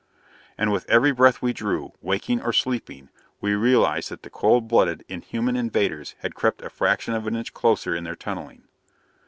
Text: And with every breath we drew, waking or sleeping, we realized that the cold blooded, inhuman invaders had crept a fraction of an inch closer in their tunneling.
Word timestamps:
And 0.57 0.71
with 0.71 0.89
every 0.89 1.11
breath 1.11 1.43
we 1.43 1.53
drew, 1.53 1.93
waking 2.01 2.41
or 2.41 2.51
sleeping, 2.53 3.09
we 3.39 3.53
realized 3.53 4.09
that 4.09 4.23
the 4.23 4.31
cold 4.31 4.67
blooded, 4.67 5.05
inhuman 5.07 5.55
invaders 5.55 6.15
had 6.21 6.33
crept 6.33 6.63
a 6.63 6.71
fraction 6.71 7.13
of 7.13 7.27
an 7.27 7.35
inch 7.35 7.53
closer 7.53 7.95
in 7.95 8.03
their 8.03 8.15
tunneling. 8.15 8.63